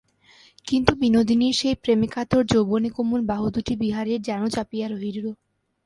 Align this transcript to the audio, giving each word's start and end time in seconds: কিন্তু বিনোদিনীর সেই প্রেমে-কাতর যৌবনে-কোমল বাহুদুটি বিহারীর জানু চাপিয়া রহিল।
কিন্তু 0.67 0.91
বিনোদিনীর 1.01 1.55
সেই 1.55 1.75
প্রেমে-কাতর 1.83 2.41
যৌবনে-কোমল 2.51 3.21
বাহুদুটি 3.25 3.73
বিহারীর 3.81 4.19
জানু 4.21 4.47
চাপিয়া 4.49 4.87
রহিল। 4.87 5.17